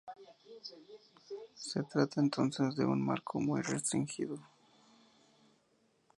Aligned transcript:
Se 1.53 1.83
trata 1.83 2.21
entonces 2.21 2.75
de 2.75 2.83
un 2.85 3.05
marco 3.05 3.39
muy 3.39 3.61
restringido. 3.61 4.39